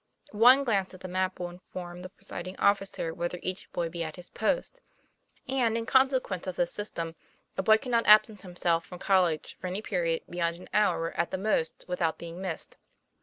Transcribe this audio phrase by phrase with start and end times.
[0.31, 4.15] One glance at the map will inform the presiding officer whether each boy be at
[4.15, 4.81] his post,
[5.47, 6.21] and, in conse 62 TOM PLAYFAIR.
[6.41, 7.15] quence of this system,
[7.55, 11.37] a boy cannot absent himself from college for any period beyond an hour at the
[11.37, 12.79] most without being missed.